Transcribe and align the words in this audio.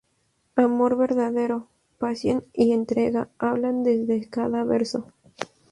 Amor 0.55 0.97
verdadero, 0.97 1.67
pasión 1.99 2.43
y 2.53 2.71
entrega 2.71 3.29
hablan 3.37 3.83
desde 3.83 4.27
cada 4.31 4.63
verso. 4.63 5.05